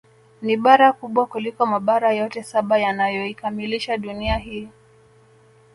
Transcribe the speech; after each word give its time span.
Ni 0.41 0.57
bara 0.57 0.93
kubwa 0.93 1.25
kuliko 1.25 1.65
Mabara 1.65 2.11
yote 2.11 2.43
saba 2.43 2.77
yanayoikamilisha 2.77 3.97
Dunia 3.97 4.37
hii 4.37 4.67